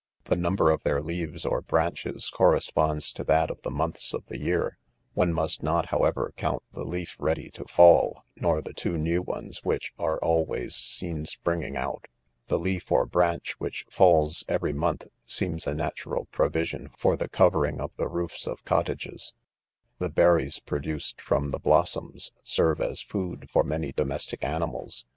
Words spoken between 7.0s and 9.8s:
ready to fall, nor the two new ones